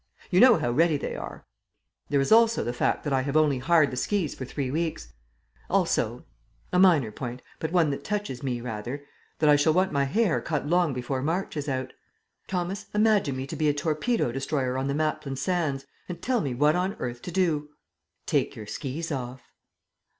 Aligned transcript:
You 0.31 0.39
know 0.39 0.57
how 0.57 0.71
ready 0.71 0.97
they 0.97 1.15
are. 1.15 1.45
There 2.09 2.19
is 2.19 2.31
also 2.31 2.63
the 2.63 2.73
fact 2.73 3.03
that 3.03 3.13
I 3.13 3.21
have 3.21 3.37
only 3.37 3.59
hired 3.59 3.91
the 3.91 3.95
skis 3.97 4.33
for 4.33 4.45
three 4.45 4.71
weeks. 4.71 5.13
Also 5.69 6.25
a 6.73 6.79
minor 6.79 7.11
point, 7.11 7.43
but 7.59 7.71
one 7.71 7.91
that 7.91 8.03
touches 8.03 8.41
me 8.41 8.61
rather 8.61 9.05
that 9.37 9.47
I 9.47 9.55
shall 9.55 9.73
want 9.73 9.91
my 9.91 10.05
hair 10.05 10.41
cut 10.41 10.65
long 10.65 10.91
before 10.95 11.21
March 11.21 11.55
is 11.55 11.69
out. 11.69 11.93
Thomas, 12.47 12.87
imagine 12.95 13.37
me 13.37 13.45
to 13.45 13.55
be 13.55 13.69
a 13.69 13.75
torpedo 13.75 14.31
destroyer 14.31 14.75
on 14.75 14.87
the 14.87 14.95
Maplin 14.95 15.35
Sands, 15.35 15.85
and 16.09 16.19
tell 16.19 16.41
me 16.41 16.55
what 16.55 16.75
on 16.75 16.95
earth 16.95 17.21
to 17.21 17.31
do." 17.31 17.69
"Take 18.25 18.55
your 18.55 18.65
skis 18.65 19.11
off." 19.11 19.51